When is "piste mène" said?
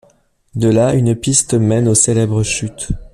1.15-1.87